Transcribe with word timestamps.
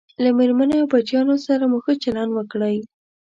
له 0.23 0.29
میرمنې 0.37 0.75
او 0.81 0.87
بچیانو 0.91 1.35
سره 1.47 1.63
مو 1.71 1.77
ښه 1.83 1.93
چلند 2.03 2.31
وکړئ 2.33 2.77